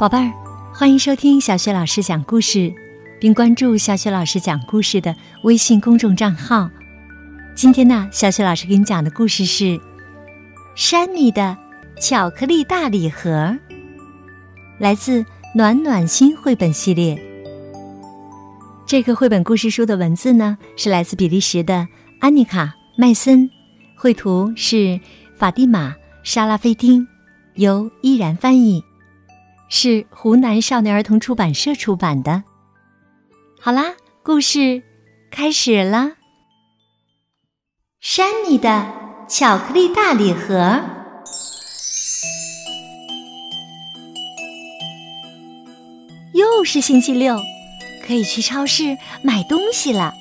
[0.00, 0.32] 宝贝儿，
[0.72, 2.72] 欢迎收听小雪老师讲故事，
[3.20, 6.70] 并关注小雪老师讲故事的微信公众账号。
[7.54, 9.64] 今天呢，小雪老师给你讲的故事是
[10.74, 11.54] 《山米的
[12.00, 13.30] 巧克力大礼盒》，
[14.78, 15.22] 来自
[15.54, 17.22] 暖暖心绘本系列。
[18.86, 21.86] 这个绘本故事书的文字呢，是来自比利时的
[22.20, 22.64] 安妮卡·
[22.96, 23.50] 麦森，
[23.94, 24.98] 绘图是
[25.36, 25.90] 法蒂玛·
[26.22, 27.06] 沙拉菲丁，
[27.56, 28.82] 由依然翻译。
[29.72, 32.42] 是湖南少年儿童出版社出版的。
[33.60, 34.82] 好啦，故事
[35.30, 36.14] 开始了。
[38.00, 38.92] 山米的
[39.28, 40.80] 巧克力大礼盒。
[46.34, 47.38] 又是星期六，
[48.04, 50.12] 可以去超市买东西了。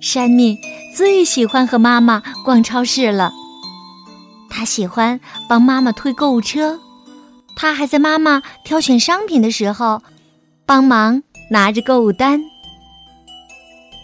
[0.00, 0.58] 山米
[0.96, 3.32] 最喜欢和妈妈逛超市了。
[4.48, 6.80] 他喜欢帮妈妈推购物车。
[7.56, 10.02] 他还在妈妈挑选商品的时候，
[10.66, 12.42] 帮忙拿着购物单。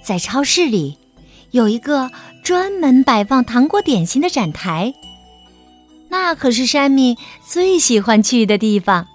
[0.03, 0.97] 在超市里，
[1.51, 2.11] 有一个
[2.43, 4.95] 专门摆放糖果点心的展台，
[6.09, 9.07] 那可是山米最喜欢去的地方。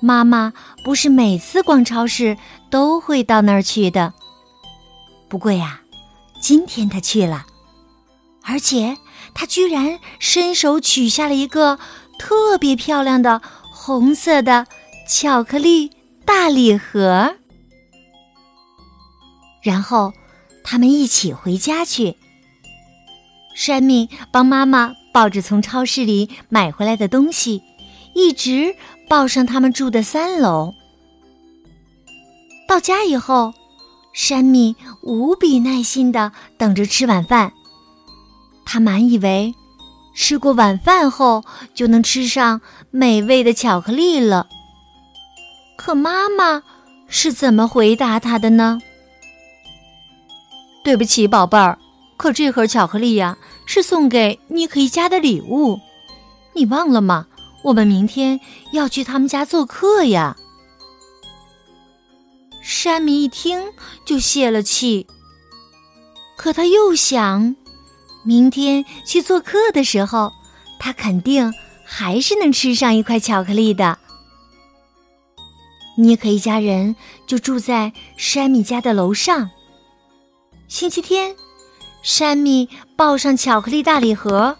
[0.00, 0.52] 妈妈
[0.84, 2.36] 不是每次逛超市
[2.68, 4.12] 都会到那儿去的，
[5.28, 5.80] 不过呀，
[6.40, 7.46] 今天她去了，
[8.42, 8.98] 而且
[9.32, 11.78] 她居然伸手取下了一个。
[12.18, 13.40] 特别漂亮的
[13.72, 14.66] 红色的
[15.08, 15.90] 巧克力
[16.24, 17.34] 大礼盒，
[19.62, 20.12] 然后
[20.62, 22.16] 他们一起回家去。
[23.54, 27.62] 山米帮妈妈抱着从超市里买回来的东西，
[28.14, 28.74] 一直
[29.08, 30.74] 抱上他们住的三楼。
[32.66, 33.52] 到家以后，
[34.14, 37.52] 山米无比耐心的等着吃晚饭，
[38.64, 39.54] 他满以为。
[40.14, 42.60] 吃过晚饭后，就能吃上
[42.90, 44.46] 美味的巧克力了。
[45.76, 46.62] 可妈妈
[47.08, 48.78] 是怎么回答他的呢？
[50.84, 51.78] 对不起，宝贝儿，
[52.16, 53.36] 可这盒巧克力呀，
[53.66, 55.80] 是送给妮可一家的礼物。
[56.54, 57.26] 你忘了吗？
[57.64, 58.40] 我们明天
[58.72, 60.36] 要去他们家做客呀。
[62.60, 63.72] 山米一听
[64.04, 65.06] 就泄了气，
[66.36, 67.56] 可他又想。
[68.24, 70.32] 明天去做客的时候，
[70.78, 71.52] 他肯定
[71.84, 73.98] 还是能吃上一块巧克力的。
[75.96, 76.96] 妮可一家人
[77.26, 79.50] 就住在山米家的楼上。
[80.68, 81.36] 星期天，
[82.02, 84.56] 山米抱上巧克力大礼盒，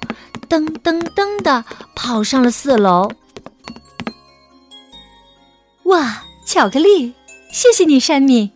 [0.48, 1.64] 噔噔噔的
[1.94, 3.10] 跑上了四楼。
[5.84, 7.14] 哇，巧克力！
[7.52, 8.50] 谢谢你，山米。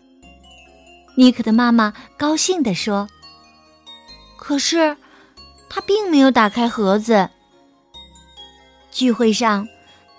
[1.16, 3.08] 妮可的妈妈高兴地说。
[4.46, 4.96] 可是，
[5.68, 7.30] 他并没有打开盒子。
[8.92, 9.66] 聚会上，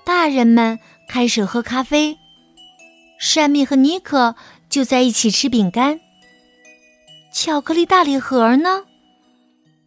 [0.03, 0.77] 大人们
[1.07, 2.17] 开始喝咖啡，
[3.17, 4.35] 山米和尼克
[4.69, 6.01] 就在一起吃饼干。
[7.31, 8.83] 巧克力大礼盒呢？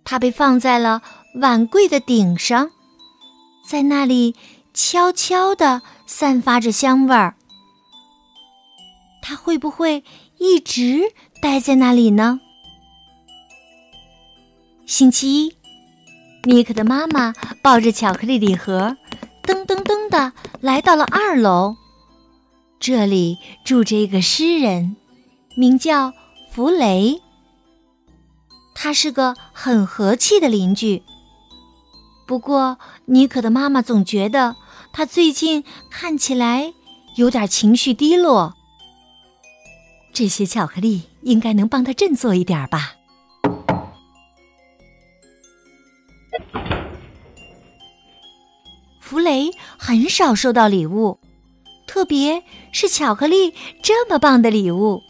[0.04, 1.02] 它被放在了
[1.34, 2.70] 碗柜的顶上，
[3.68, 4.34] 在那里
[4.72, 7.34] 悄悄地散发着香味儿。
[9.20, 10.02] 它会不会
[10.38, 11.12] 一直
[11.42, 12.40] 待在那里呢？
[14.90, 15.56] 星期一，
[16.42, 18.96] 尼克的妈妈抱着巧克力礼盒，
[19.44, 21.76] 噔噔噔的来到了二楼。
[22.80, 24.96] 这里住着一个诗人，
[25.56, 26.12] 名叫
[26.50, 27.22] 弗雷。
[28.74, 31.04] 他是个很和气的邻居。
[32.26, 34.56] 不过，尼克的妈妈总觉得
[34.92, 36.74] 他最近看起来
[37.14, 38.54] 有点情绪低落。
[40.12, 42.94] 这些巧克力应该能帮他振作一点吧。
[49.10, 51.18] 弗雷很少收到礼物，
[51.88, 55.02] 特别是巧克力这么棒的礼物。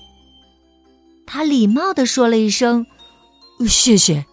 [1.27, 2.87] 他礼貌的说了一声
[3.69, 4.25] “谢谢”，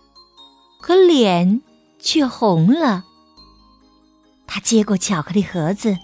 [0.80, 1.62] 可脸
[2.00, 3.04] 却红了。
[4.48, 5.98] 他接过巧克力盒子，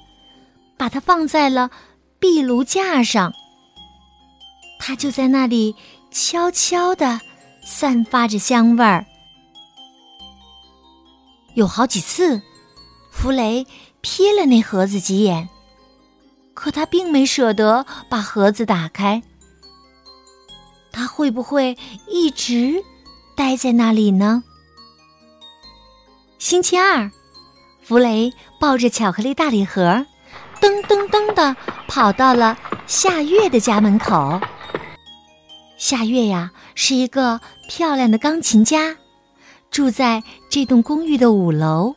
[0.75, 1.71] 把它放在了
[2.19, 3.31] 壁炉架上。
[4.77, 5.73] 它就在那里
[6.11, 7.21] 悄悄的
[7.63, 9.05] 散发着香味儿。
[11.55, 12.41] 有好几次。
[13.23, 13.65] 弗雷
[14.01, 15.47] 瞥了那盒子几眼，
[16.53, 19.23] 可他并没舍得把盒子打开。
[20.91, 21.77] 他会不会
[22.09, 22.83] 一直
[23.33, 24.43] 待在那里呢？
[26.37, 27.09] 星期二，
[27.81, 30.05] 弗雷抱着巧克力大礼盒，
[30.59, 31.55] 噔噔噔的
[31.87, 34.37] 跑到了夏月的家门口。
[35.77, 38.97] 夏月呀，是一个漂亮的钢琴家，
[39.71, 41.95] 住在这栋公寓的五楼。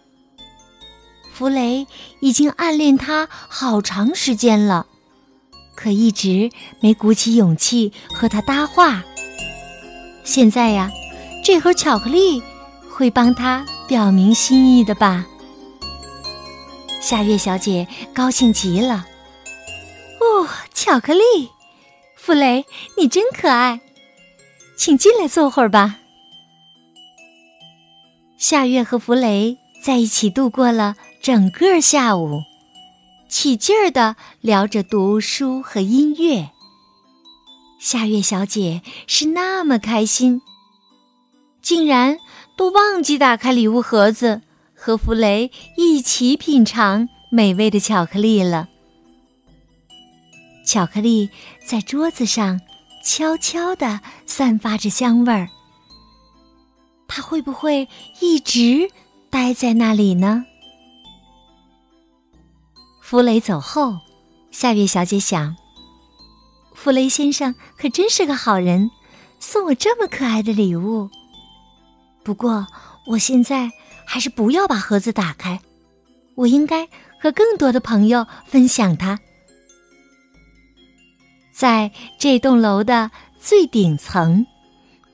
[1.37, 1.87] 弗雷
[2.21, 4.87] 已经暗恋他好长时间了，
[5.75, 6.51] 可一直
[6.81, 9.05] 没鼓起勇气和他搭话。
[10.25, 10.91] 现在呀，
[11.45, 12.43] 这盒巧克力
[12.89, 15.27] 会帮他表明心意的吧？
[17.03, 19.07] 夏月小姐高兴极了。
[20.21, 21.51] 哦，巧克力，
[22.17, 22.65] 弗雷，
[22.97, 23.83] 你真可爱，
[24.75, 25.99] 请进来坐会儿吧。
[28.39, 30.97] 夏月和弗雷在一起度过了。
[31.27, 32.45] 整个下午，
[33.29, 36.51] 起劲儿的聊着读书和音乐。
[37.81, 40.41] 夏月小姐是那么开心，
[41.61, 42.19] 竟然
[42.57, 44.43] 都忘记打开礼物盒子，
[44.73, 48.69] 和弗雷一起品尝美味的巧克力了。
[50.65, 51.29] 巧克力
[51.67, 52.61] 在桌子上
[53.05, 55.49] 悄悄的散发着香味儿，
[57.09, 57.89] 它会不会
[58.21, 58.89] 一直
[59.29, 60.45] 待在那里呢？
[63.09, 64.01] 弗雷走后，
[64.51, 65.55] 夏月小姐想
[66.75, 68.91] ：“弗雷先生可真是个好人，
[69.39, 71.09] 送我这么可爱的礼物。
[72.25, 72.67] 不过，
[73.07, 73.71] 我现在
[74.05, 75.61] 还是不要把盒子打开，
[76.35, 76.89] 我应该
[77.21, 79.21] 和更多的朋友分享它。”
[81.55, 84.45] 在这栋楼的最顶层，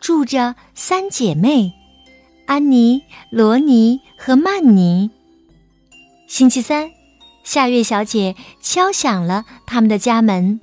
[0.01, 1.75] 住着三姐妹：
[2.47, 5.11] 安妮、罗尼和曼妮。
[6.27, 6.91] 星期三。
[7.45, 10.61] 夏月小姐敲响了他们的家门。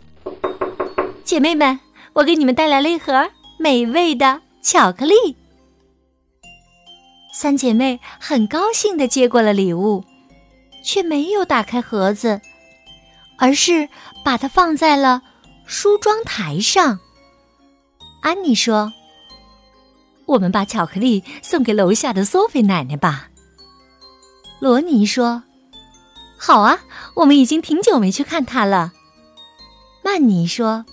[1.24, 1.80] 姐妹们，
[2.14, 5.36] 我给你们带来了一盒美味的巧克力。
[7.34, 10.04] 三姐妹很高兴的接过了礼物，
[10.84, 12.42] 却没有打开盒子，
[13.38, 13.88] 而是
[14.26, 15.22] 把它放在了
[15.66, 17.00] 梳妆台上。
[18.22, 18.92] 安妮说
[20.26, 23.30] ：“我们把巧克力送给楼下的索菲奶奶吧。”
[24.60, 25.44] 罗尼说。
[26.41, 26.80] 好啊，
[27.15, 28.94] 我们已经挺久没去看他了。
[30.01, 30.86] 曼妮说：“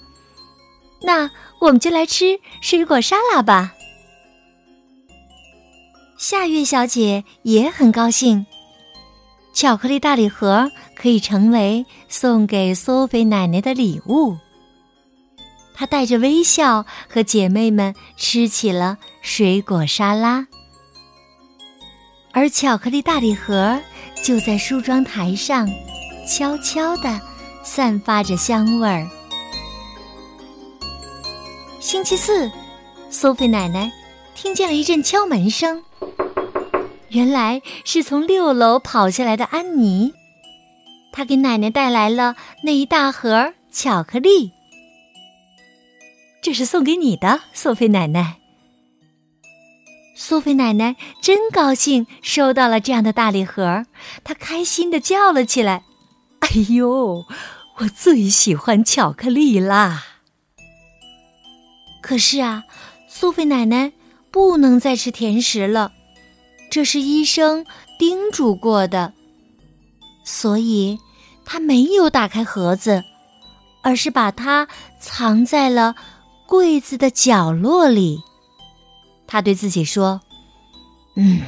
[1.02, 3.72] 那我们就来吃水果沙拉吧。”
[6.18, 8.44] 夏月小姐也很高兴，
[9.54, 14.36] 巧克力大礼盒可以成为送给苏菲奶奶的礼物。
[15.74, 20.48] 她带着微笑和姐妹们吃起了水果沙拉，
[22.32, 23.80] 而巧克力大礼盒。
[24.22, 25.68] 就在梳妆台上，
[26.28, 27.20] 悄悄地
[27.62, 29.06] 散发着香味儿。
[31.80, 32.50] 星期四，
[33.10, 33.90] 苏菲奶奶
[34.34, 35.82] 听见了一阵敲门声，
[37.10, 40.12] 原来是从六楼跑下来的安妮，
[41.12, 42.34] 她给奶奶带来了
[42.64, 44.52] 那一大盒巧克力。
[46.42, 48.36] 这是送给你的，苏菲奶奶。
[50.18, 53.84] 苏菲奶奶真高兴收到了这样的大礼盒，
[54.24, 55.84] 她开心的叫了起来
[56.40, 57.26] ：“哎呦，
[57.76, 60.04] 我最喜欢巧克力啦！”
[62.00, 62.64] 可是啊，
[63.10, 63.92] 苏菲奶奶
[64.30, 65.92] 不能再吃甜食了，
[66.70, 67.66] 这是医生
[67.98, 69.12] 叮嘱过的，
[70.24, 70.98] 所以
[71.44, 73.04] 她没有打开盒子，
[73.82, 74.66] 而是把它
[74.98, 75.94] 藏在了
[76.46, 78.22] 柜子的角落里。
[79.26, 80.20] 他对自己说
[81.16, 81.42] ：“嗯，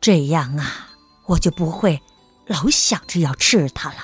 [0.00, 0.88] 这样啊，
[1.26, 2.00] 我就不会
[2.46, 3.96] 老想着要吃它了。”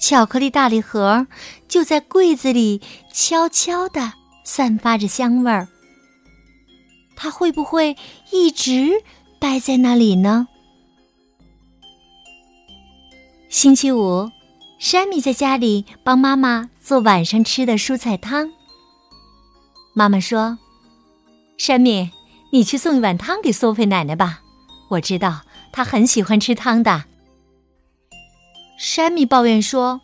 [0.00, 1.26] 巧克力大礼盒
[1.68, 2.80] 就在柜子里
[3.12, 5.68] 悄悄的散发着香味儿。
[7.14, 7.96] 它会不会
[8.32, 9.04] 一直
[9.38, 10.48] 待在那里呢？
[13.50, 14.30] 星期五，
[14.78, 18.50] 山米在家里帮妈妈做晚上吃的蔬菜汤。
[19.92, 20.58] 妈妈说
[21.58, 22.10] ：“山米，
[22.52, 24.40] 你去送一碗汤给苏菲奶奶吧，
[24.90, 25.42] 我知道
[25.72, 27.04] 她很喜欢吃汤的。”
[28.78, 30.00] 山米抱怨说：“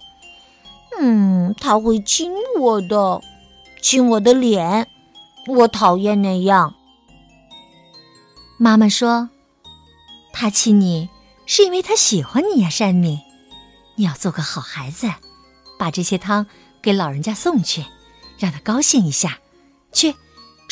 [1.00, 3.22] 嗯，他会亲我的，
[3.80, 4.88] 亲我的脸，
[5.46, 6.74] 我讨厌那样。”
[8.58, 9.30] 妈妈说
[10.32, 11.08] ：“他亲你
[11.46, 13.20] 是因为他喜欢你呀，山米，
[13.94, 15.08] 你要做个好孩子，
[15.78, 16.46] 把这些汤
[16.82, 17.84] 给老人家送去，
[18.36, 19.38] 让他高兴一下。”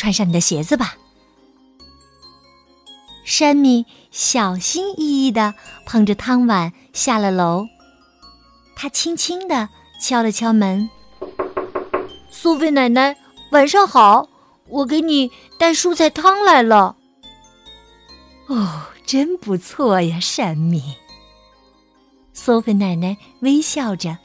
[0.04, 0.96] 穿上你的鞋子吧。
[3.24, 5.54] 山米小心翼翼的
[5.86, 7.66] 捧着汤碗下了楼，
[8.76, 10.90] 他轻轻的敲了敲门
[12.30, 13.16] ：“苏菲奶奶，
[13.52, 14.28] 晚上好，
[14.68, 16.96] 我给你带蔬菜汤来了。”
[18.48, 20.82] 哦，真不错呀，山米。
[22.34, 24.18] 苏菲奶奶微笑着，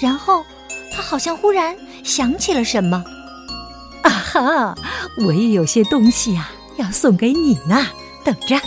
[0.00, 0.42] 然后
[0.90, 3.04] 她好像忽然想起了什么。
[4.32, 4.74] 哈！
[5.26, 7.86] 我也有些东西呀，要送给你呢。
[8.24, 8.58] 等着，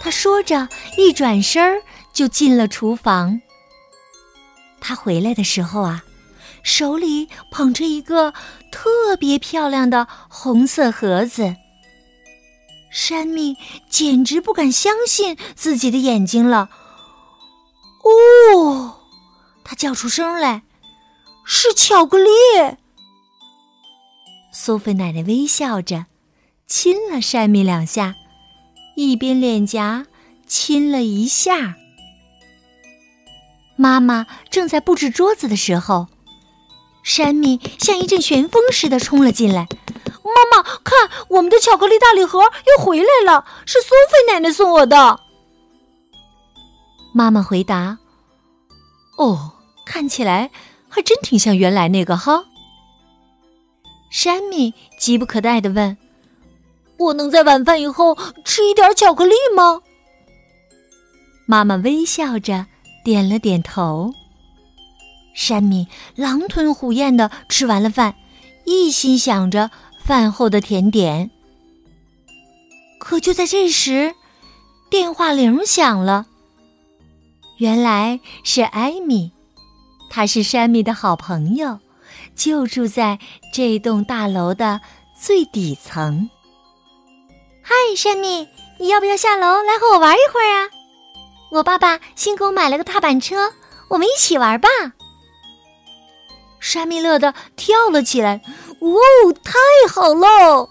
[0.00, 0.68] 他说着，
[0.98, 1.82] 一转身
[2.12, 3.40] 就进了厨房。
[4.80, 6.04] 他回来的时候啊，
[6.62, 8.34] 手里捧着一个
[8.70, 11.56] 特别漂亮的红色盒子。
[12.90, 13.56] 山米
[13.88, 16.68] 简直不敢相信自己的眼睛了。
[18.04, 19.00] 哦，
[19.64, 20.62] 他叫出声来
[21.46, 22.28] ：“是巧克力！”
[24.56, 26.06] 苏菲奶奶微笑着，
[26.68, 28.14] 亲了山米两下。
[28.94, 30.06] 一边脸颊
[30.46, 31.74] 亲了一下。
[33.74, 36.06] 妈妈正在布置桌子的时候，
[37.02, 39.66] 山米像一阵旋风似的冲了进来。
[40.22, 45.18] 妈妈，看，我们的巧克力大礼盒又回来了，是苏菲奶奶送我的。
[47.12, 47.98] 妈妈回答
[49.18, 50.52] ：“哦，看起来
[50.88, 52.44] 还真挺像原来那个哈。”
[54.14, 55.98] 山米急不可待的问。
[56.98, 59.82] 我能在晚饭以后吃一点巧克力吗？
[61.46, 62.66] 妈妈微笑着
[63.04, 64.14] 点了点头。
[65.34, 68.14] 山米狼吞虎咽的吃完了饭，
[68.64, 69.72] 一心想着
[70.04, 71.32] 饭后的甜点。
[73.00, 74.14] 可就在这时，
[74.88, 76.26] 电话铃响了。
[77.58, 79.32] 原来是艾米，
[80.08, 81.80] 她是山米的好朋友，
[82.36, 83.18] 就住在
[83.52, 84.80] 这栋大楼的
[85.18, 86.28] 最底层。
[87.62, 88.48] 嗨，山米，
[88.78, 90.68] 你要不要下楼来和我玩一会儿啊？
[91.50, 93.52] 我爸爸新给我买了个踏板车，
[93.88, 94.68] 我们一起玩吧。
[96.60, 98.42] 山米乐得跳了起来，
[98.80, 98.98] 哦，
[99.44, 99.52] 太
[99.92, 100.68] 好喽！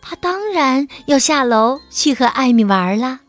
[0.00, 3.20] 他当然要下楼去和艾米玩了。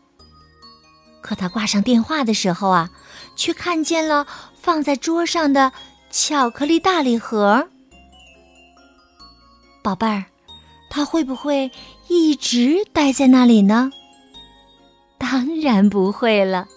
[1.22, 2.90] 可他挂上电话的时候啊，
[3.36, 4.26] 却看见了
[4.60, 5.72] 放在桌上的
[6.16, 7.66] 巧克力大礼盒。
[9.82, 10.26] 宝贝儿。
[10.88, 11.72] 他会不会
[12.06, 13.90] 一直待在那里呢？
[15.18, 16.68] 当然不会了。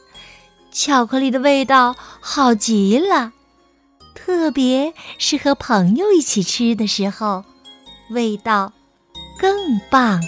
[0.71, 3.31] 巧克力的味道好极了，
[4.15, 7.45] 特别是和朋友一起吃的时候，
[8.09, 8.73] 味道
[9.37, 10.19] 更棒。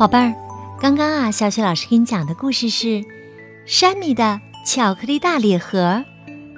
[0.00, 0.34] 宝贝儿，
[0.80, 2.86] 刚刚啊，小雪老师给你讲的故事是
[3.66, 5.78] 《山米的巧克力大礼盒》，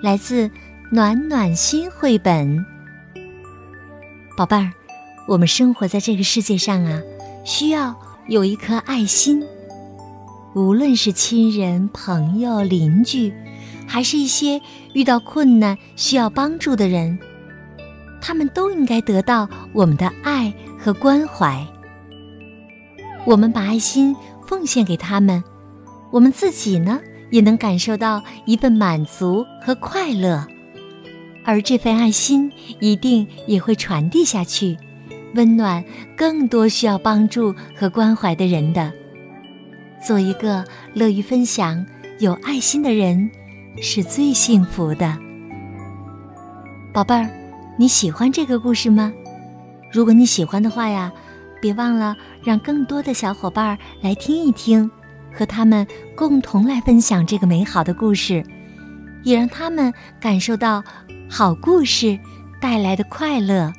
[0.00, 0.48] 来自
[0.92, 2.64] 暖暖心绘本。
[4.36, 4.70] 宝贝儿，
[5.26, 7.02] 我们生活在这个世界上啊，
[7.44, 7.96] 需要
[8.28, 9.44] 有一颗爱心。
[10.54, 13.34] 无论是亲人、朋友、邻居，
[13.88, 17.18] 还是一些遇到困难需要帮助的人，
[18.20, 21.66] 他们都应该得到我们的爱和关怀。
[23.24, 25.42] 我们把爱心奉献给他们，
[26.10, 27.00] 我们自己呢
[27.30, 30.44] 也能感受到一份满足和快乐，
[31.44, 32.50] 而这份爱心
[32.80, 34.76] 一定也会传递下去，
[35.34, 35.84] 温暖
[36.16, 38.92] 更多需要帮助和关怀的人的。
[40.04, 41.86] 做一个乐于分享、
[42.18, 43.30] 有爱心的人，
[43.80, 45.16] 是最幸福的。
[46.92, 47.30] 宝贝儿，
[47.78, 49.12] 你喜欢这个故事吗？
[49.92, 51.12] 如果你喜欢的话呀。
[51.62, 54.90] 别忘了让更多的小伙伴来听一听，
[55.32, 58.44] 和他们共同来分享这个美好的故事，
[59.22, 60.82] 也让他们感受到
[61.30, 62.18] 好故事
[62.60, 63.72] 带来的快乐。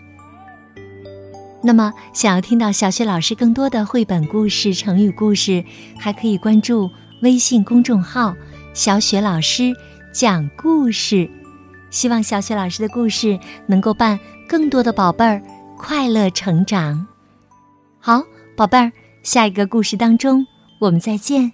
[1.62, 5.64] 那么，想要听到小雪老师更多的绘本故事、成语故事，
[6.00, 6.90] 还可以关注
[7.22, 8.34] 微信公众号
[8.74, 9.74] “小雪老师
[10.14, 11.30] 讲故事”。
[11.92, 13.38] 希望小雪老师的故事
[13.68, 15.42] 能够伴更多的宝贝儿
[15.78, 17.06] 快乐成长。
[18.06, 18.22] 好，
[18.54, 18.92] 宝贝儿，
[19.22, 20.46] 下一个故事当中，
[20.78, 21.50] 我们再见。